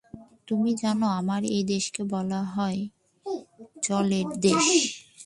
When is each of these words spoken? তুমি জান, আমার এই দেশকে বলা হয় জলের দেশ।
তুমি 0.47 0.71
জান, 0.73 0.99
আমার 1.19 1.41
এই 1.55 1.63
দেশকে 1.63 2.01
বলা 2.03 2.41
হয় 2.53 2.79
জলের 3.83 4.27
দেশ। 4.39 4.65